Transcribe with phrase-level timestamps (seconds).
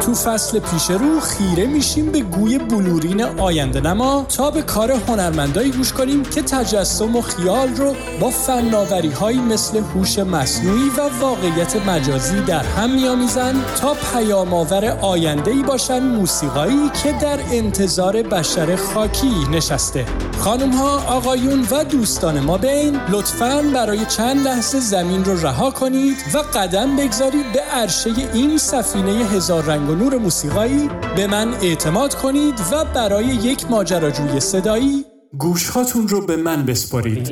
[0.00, 5.70] تو فصل پیش رو خیره میشیم به گوی بلورین آینده نما تا به کار هنرمندایی
[5.70, 11.76] گوش کنیم که تجسم و خیال رو با فناوری هایی مثل هوش مصنوعی و واقعیت
[11.76, 18.76] مجازی در هم میآمیزند تا پیام آور آینده ای باشن موسیقایی که در انتظار بشر
[18.76, 20.04] خاکی نشسته.
[20.38, 26.16] خانم ها آقایون و دوستان ما بین لطفا برای چند لحظه زمین رو رها کنید
[26.34, 32.14] و قدم بگذارید به عرشه این سفینه هزار رنگ و نور موسیقایی به من اعتماد
[32.14, 35.04] کنید و برای یک ماجراجوی صدایی
[35.38, 37.30] گوشهاتون رو به من بسپارید.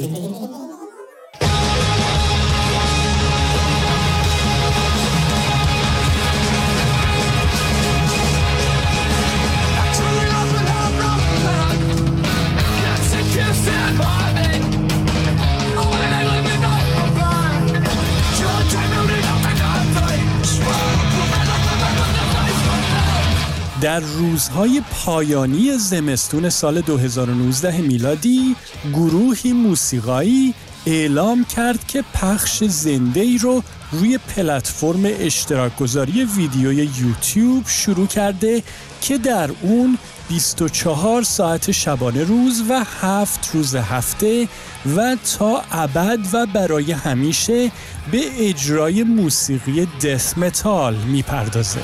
[23.99, 28.57] در روزهای پایانی زمستون سال 2019 میلادی
[28.93, 30.55] گروهی موسیقایی
[30.87, 38.63] اعلام کرد که پخش زنده ای رو روی پلتفرم اشتراک گذاری ویدیوی یوتیوب شروع کرده
[39.01, 44.49] که در اون 24 ساعت شبانه روز و هفت روز هفته
[44.97, 47.71] و تا ابد و برای همیشه
[48.13, 51.81] به اجرای موسیقی دث متال می‌پردازه.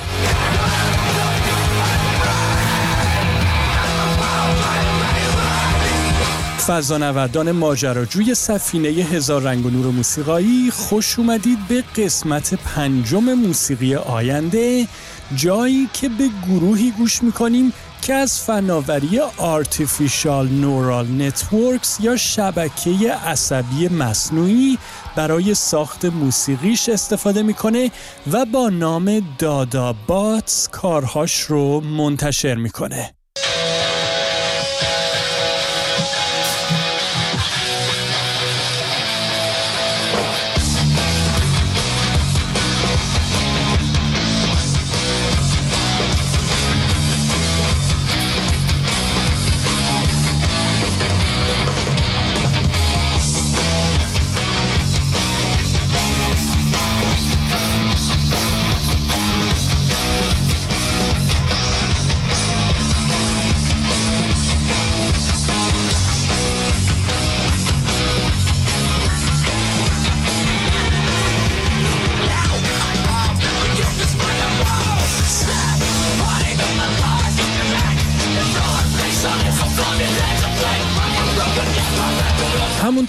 [6.67, 14.89] فضانوردان ماجراجوی سفینه هزار رنگ و نور موسیقایی خوش اومدید به قسمت پنجم موسیقی آینده
[15.37, 23.89] جایی که به گروهی گوش می‌کنیم که از فناوری artificial neural networks یا شبکه عصبی
[23.89, 24.79] مصنوعی
[25.17, 27.91] برای ساخت موسیقیش استفاده می‌کنه
[28.33, 33.14] و با نام دادا باتس کارهاش رو منتشر می‌کنه.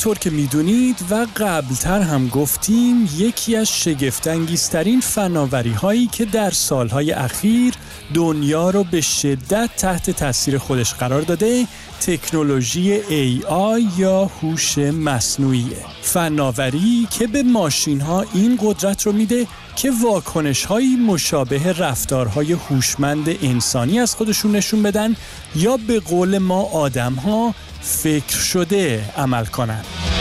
[0.05, 7.11] همونطور که می‌دونید و قبلتر هم گفتیم یکی از شگفتانگیزترین فناوری هایی که در سالهای
[7.11, 7.73] اخیر
[8.13, 11.67] دنیا رو به شدت تحت تاثیر خودش قرار داده
[12.01, 19.91] تکنولوژی AI یا هوش مصنوعیه فناوری که به ماشین ها این قدرت رو میده که
[20.03, 25.15] واکنش هایی مشابه رفتارهای هوشمند انسانی از خودشون نشون بدن
[25.55, 30.14] یا به قول ما آدم ها فکر شده عمل کنند.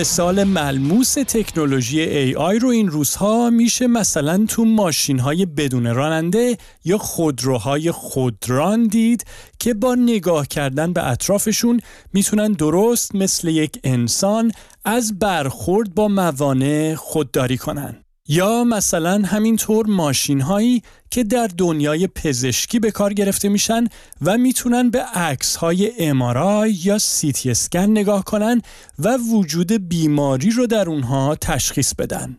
[0.00, 6.98] مثال ملموس تکنولوژی AI رو این روزها میشه مثلا تو ماشین های بدون راننده یا
[6.98, 9.24] خودروهای خودران دید
[9.58, 11.80] که با نگاه کردن به اطرافشون
[12.12, 14.52] می‌تونن درست مثل یک انسان
[14.84, 18.05] از برخورد با موانع خودداری کنن.
[18.28, 23.84] یا مثلا همینطور ماشین هایی که در دنیای پزشکی به کار گرفته میشن
[24.22, 28.62] و می‌تونن به عکس های امارای یا سیتی اسکن نگاه کنن
[28.98, 32.38] و وجود بیماری رو در اونها تشخیص بدن.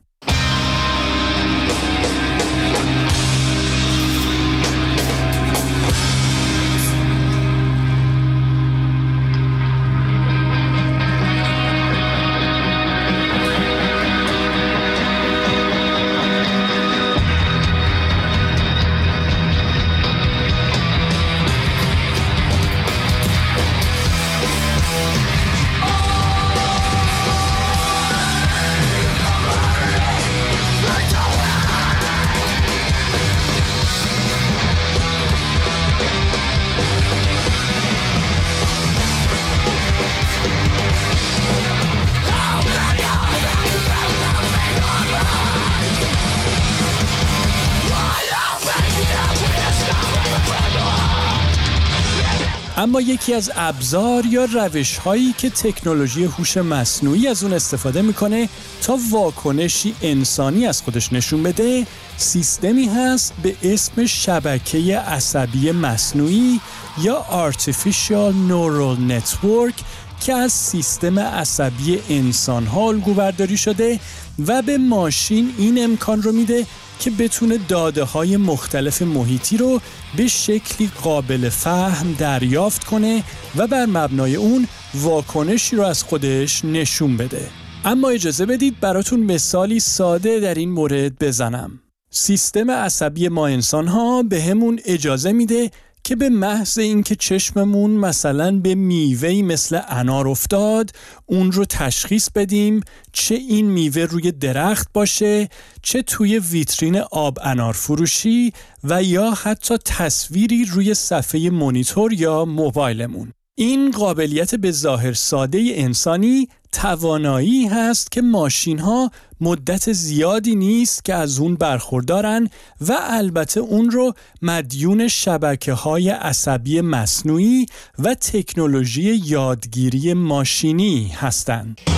[52.77, 58.49] اما یکی از ابزار یا روش هایی که تکنولوژی هوش مصنوعی از اون استفاده می‌کنه
[58.81, 61.87] تا واکنشی انسانی از خودش نشون بده
[62.17, 66.59] سیستمی هست به اسم شبکه عصبی مصنوعی
[67.01, 69.83] یا Artificial Neural Network
[70.21, 73.99] که از سیستم عصبی انسان ها الگو برداری شده
[74.47, 76.65] و به ماشین این امکان رو میده
[76.99, 79.81] که بتونه داده های مختلف محیطی رو
[80.17, 83.23] به شکلی قابل فهم دریافت کنه
[83.55, 87.47] و بر مبنای اون واکنشی رو از خودش نشون بده.
[87.85, 91.79] اما اجازه بدید براتون مثالی ساده در این مورد بزنم.
[92.09, 95.71] سیستم عصبی ما انسان ها به همون اجازه میده
[96.07, 100.91] که به محض اینکه چشممون مثلا به میوهی مثل انار افتاد
[101.25, 102.81] اون رو تشخیص بدیم
[103.11, 105.49] چه این میوه روی درخت باشه
[105.81, 113.33] چه توی ویترین آب انار فروشی و یا حتی تصویری روی صفحه مونیتور یا موبایلمون.
[113.55, 119.11] این قابلیت به ظاهر ساده انسانی توانایی هست که ماشین ها
[119.41, 122.49] مدت زیادی نیست که از اون برخوردارن
[122.81, 127.65] و البته اون رو مدیون شبکه های عصبی مصنوعی
[127.99, 131.96] و تکنولوژی یادگیری ماشینی هستند.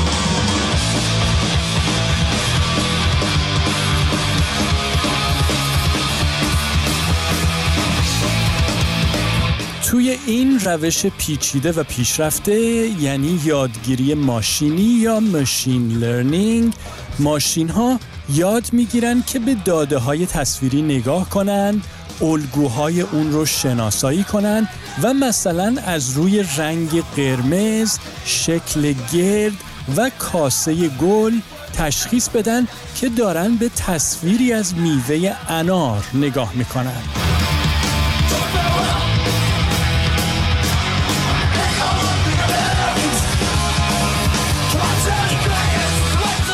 [9.89, 12.56] توی این روش پیچیده و پیشرفته
[13.01, 16.74] یعنی یادگیری ماشینی یا ماشین لرنینگ
[17.19, 18.00] ماشین ها
[18.33, 21.83] یاد می‌گیرن که به داده های تصویری نگاه کنند
[22.21, 24.68] الگوهای اون رو شناسایی کنن
[25.03, 29.63] و مثلا از روی رنگ قرمز، شکل گرد
[29.97, 31.33] و کاسه گل
[31.74, 37.28] تشخیص بدن که دارن به تصویری از میوه انار نگاه می‌کنن.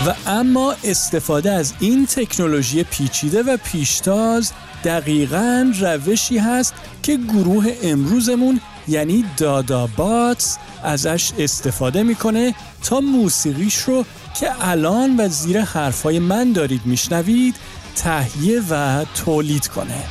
[0.05, 4.51] و اما استفاده از این تکنولوژی پیچیده و پیشتاز
[4.83, 6.73] دقیقا روشی هست
[7.03, 14.05] که گروه امروزمون یعنی دادا باتس ازش استفاده می‌کنه تا موسیقیش رو
[14.39, 17.55] که الان و زیر حرفای من دارید میشنوید
[17.95, 20.03] تهیه و تولید کنه.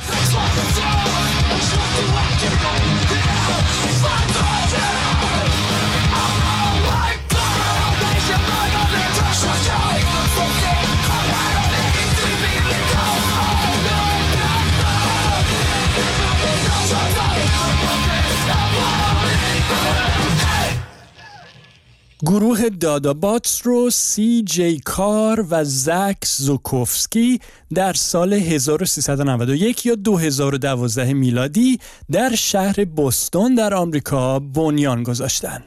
[22.25, 27.39] گروه داداباتس رو سی جی کار و زک زوکوفسکی
[27.73, 31.79] در سال 1391 یا 2012 میلادی
[32.11, 35.63] در شهر بوستون در آمریکا بنیان گذاشتند.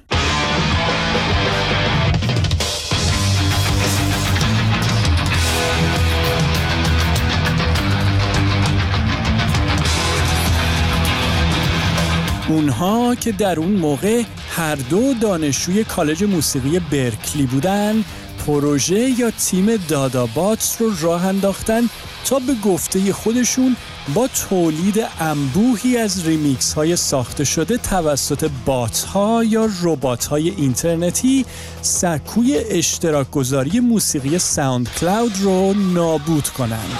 [12.49, 14.23] اونها که در اون موقع
[14.59, 18.05] هر دو دانشجوی کالج موسیقی برکلی بودن
[18.47, 21.83] پروژه یا تیم Dadabots رو راه انداختن
[22.25, 23.77] تا به گفته خودشون
[24.15, 31.47] با تولید انبوهی از ریمیکس های ساخته شده توسط بات ها یا ربات های اینترنتی
[31.83, 36.99] سکوی اشتراک گذاری موسیقی SoundCloud رو نابود کنند.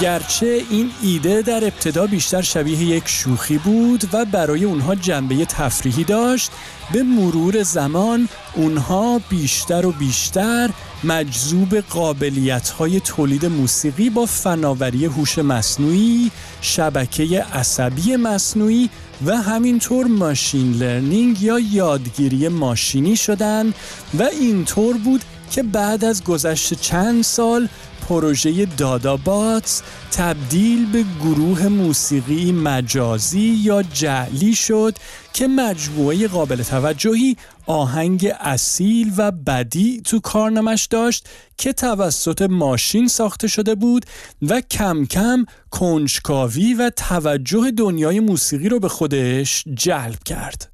[0.00, 6.04] گرچه این ایده در ابتدا بیشتر شبیه یک شوخی بود و برای اونها جنبه تفریحی
[6.04, 6.50] داشت
[6.92, 10.70] به مرور زمان اونها بیشتر و بیشتر
[11.04, 18.90] مجذوب قابلیت های تولید موسیقی با فناوری هوش مصنوعی، شبکه عصبی مصنوعی
[19.26, 23.74] و همینطور ماشین لرنینگ یا یادگیری ماشینی شدن
[24.18, 27.68] و اینطور بود که بعد از گذشت چند سال
[28.08, 34.94] پروژه داداباتس تبدیل به گروه موسیقی مجازی یا جعلی شد
[35.32, 37.36] که مجموعه قابل توجهی
[37.66, 44.06] آهنگ اصیل و بدی تو کارنامش داشت که توسط ماشین ساخته شده بود
[44.42, 50.72] و کم کم کنجکاوی و توجه دنیای موسیقی رو به خودش جلب کرد.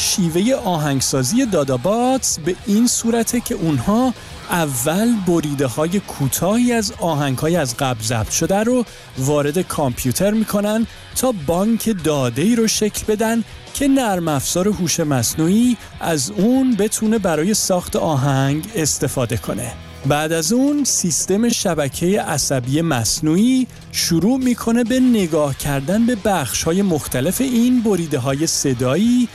[0.00, 4.14] شیوه آهنگسازی داداباتس به این صورته که اونها
[4.50, 8.84] اول بریده های کوتاهی از آهنگ های از قبل ضبط شده رو
[9.18, 15.76] وارد کامپیوتر می‌کنن تا بانک داده ای رو شکل بدن که نرم افزار هوش مصنوعی
[16.00, 19.72] از اون بتونه برای ساخت آهنگ استفاده کنه.
[20.06, 26.82] بعد از اون سیستم شبکه عصبی مصنوعی شروع می‌کنه به نگاه کردن به بخش های
[26.82, 29.28] مختلف این بریده های صدایی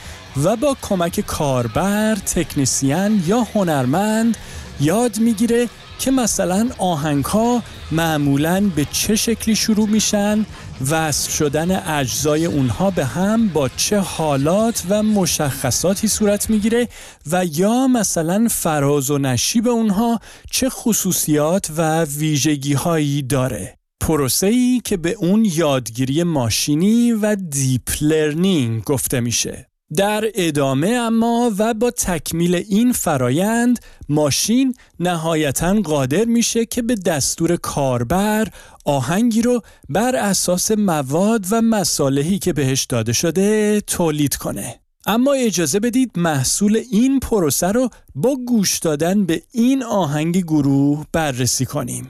[0.44, 4.36] و با کمک کاربر، تکنسین یا هنرمند
[4.80, 7.62] یاد می‌گیره که مثلا آهنگ ها
[7.92, 10.46] معمولا به چه شکلی شروع میشن
[10.90, 16.88] وصل شدن اجزای اونها به هم با چه حالات و مشخصاتی صورت می‌گیره
[17.30, 23.78] و یا مثلا فراز و نشیب اونها چه خصوصیات و ویژگی هایی داره.
[24.00, 29.66] پروسه ای که به اون یادگیری ماشینی و deep learning گفته میشه.
[29.94, 33.78] در ادامه اما و با تکمیل این فرایند
[34.08, 38.48] ماشین نهایتا قادر میشه که به دستور کاربر
[38.84, 44.80] آهنگی رو بر اساس مواد و مصالحی که بهش داده شده تولید کنه.
[45.06, 51.66] اما اجازه بدید محصول این پروسه رو با گوش دادن به این آهنگ گروه بررسی
[51.66, 52.08] کنیم.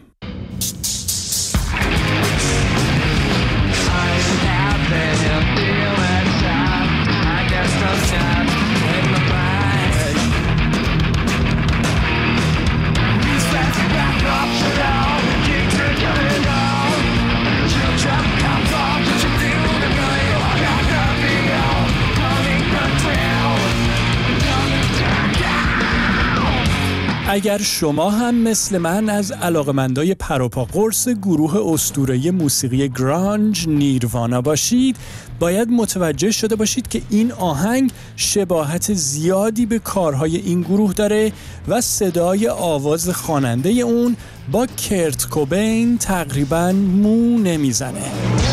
[27.37, 34.97] اگر شما هم مثل من از علاقمندای پروپا قرص گروه استوره موسیقی گرانج نیروانا باشید
[35.39, 41.33] باید متوجه شده باشید که این آهنگ شباهت زیادی به کارهای این گروه داره
[41.69, 44.17] و صدای آواز خواننده اون
[44.53, 48.46] با کرت کوبین تقریبا مو نمی‌زنه.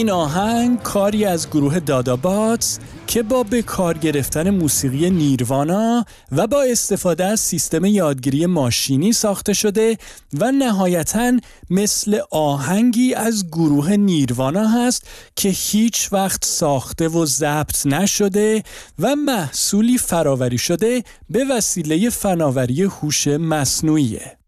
[0.00, 6.62] این آهنگ کاری از گروه داداباتس که با به کار گرفتن موسیقی نیروانا و با
[6.62, 9.98] استفاده از سیستم یادگیری ماشینی ساخته شده
[10.38, 11.32] و نهایتا
[11.70, 18.62] مثل آهنگی از گروه نیروانا هست که هیچ وقت ساخته و ضبط نشده
[18.98, 24.39] و محصولی فراوری شده به وسیله فناوری هوش مصنوعیه.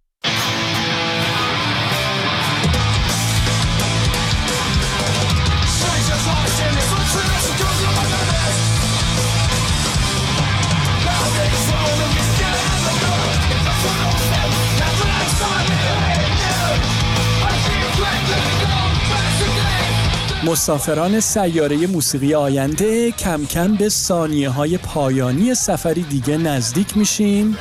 [20.53, 27.57] مسافران سیاره موسیقی آینده کم کم به ثانیه های پایانی سفری دیگه نزدیک میشیم.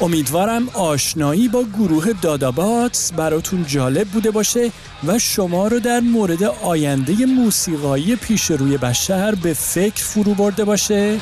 [0.00, 4.70] امیدوارم آشنایی با گروه داداباتس براتون جالب بوده باشه
[5.06, 11.18] و شما رو در مورد آینده موسیقایی پیش روی بشر به فکر فرو برده باشه.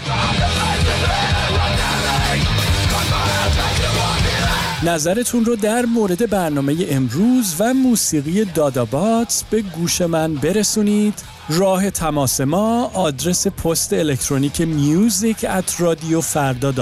[4.84, 11.14] نظرتون رو در مورد برنامه امروز و موسیقی دادابات به گوش من برسونید.
[11.48, 16.72] راه تماس ما آدرس پست الکترونیک میوزیک ات رادیو فردا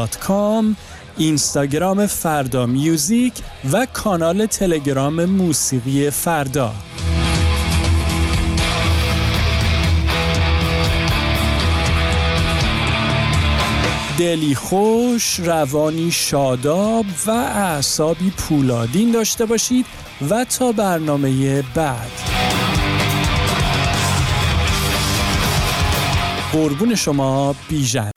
[1.16, 3.32] اینستاگرام فردا میوزیک
[3.72, 6.72] و کانال تلگرام موسیقی فردا.
[14.22, 19.86] دلی خوش، روانی شاداب و اعصابی پولادین داشته باشید
[20.30, 22.10] و تا برنامه بعد.
[26.52, 28.11] قربون شما بیژن.